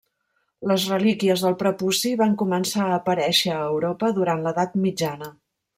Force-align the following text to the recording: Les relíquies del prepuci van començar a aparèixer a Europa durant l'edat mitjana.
Les 0.71 0.85
relíquies 0.93 1.43
del 1.47 1.57
prepuci 1.59 2.15
van 2.23 2.33
començar 2.45 2.89
a 2.89 2.97
aparèixer 2.99 3.55
a 3.59 3.63
Europa 3.77 4.15
durant 4.21 4.47
l'edat 4.49 4.77
mitjana. 4.89 5.35